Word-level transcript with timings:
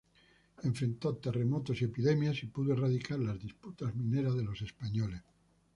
Enfrentó 0.63 1.15
terremotos 1.17 1.79
y 1.79 1.85
epidemias, 1.85 2.41
y 2.41 2.47
pudo 2.47 2.73
erradicar 2.73 3.19
las 3.19 3.39
disputas 3.39 3.93
mineras 3.95 4.33
de 4.35 4.43
los 4.43 4.59
españoles. 4.63 5.21